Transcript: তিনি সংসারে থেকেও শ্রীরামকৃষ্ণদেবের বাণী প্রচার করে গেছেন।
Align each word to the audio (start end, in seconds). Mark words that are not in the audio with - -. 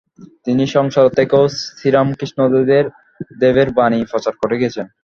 তিনি 0.45 0.63
সংসারে 0.75 1.11
থেকেও 1.17 1.43
শ্রীরামকৃষ্ণদেবের 1.69 2.87
বাণী 3.77 3.99
প্রচার 4.11 4.33
করে 4.41 4.55
গেছেন। 4.63 4.85